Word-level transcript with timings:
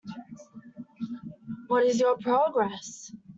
What 1.67 1.85
is 1.85 1.99
your 1.99 2.17
progress? 2.17 3.11